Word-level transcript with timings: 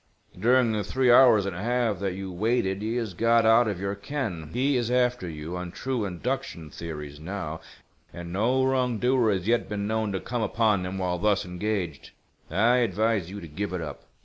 During 0.39 0.71
the 0.71 0.83
three 0.83 1.11
hours 1.11 1.45
and 1.45 1.55
a 1.55 1.61
half 1.61 1.99
that 1.99 2.13
you 2.15 2.31
waited 2.31 2.81
he 2.81 2.95
has 2.95 3.13
got 3.13 3.45
out 3.45 3.67
of 3.67 3.79
your 3.79 3.93
ken. 3.93 4.49
He 4.51 4.75
is 4.75 4.89
after 4.89 5.29
you 5.29 5.55
on 5.55 5.71
true 5.71 6.05
induction 6.05 6.71
theories 6.71 7.19
now, 7.19 7.59
and 8.11 8.33
no 8.33 8.65
wrongdoer 8.65 9.31
has 9.31 9.47
yet 9.47 9.69
been 9.69 9.85
known 9.85 10.11
to 10.13 10.19
come 10.19 10.41
upon 10.41 10.87
him 10.87 10.97
while 10.97 11.19
thus 11.19 11.45
engaged. 11.45 12.09
I 12.49 12.77
advise 12.77 13.29
you 13.29 13.39
to 13.41 13.47
give 13.47 13.73
it 13.73 13.81
up." 13.81 14.05